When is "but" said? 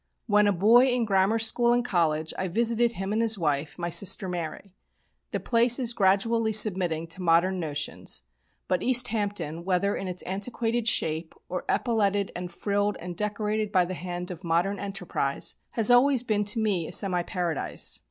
8.67-8.81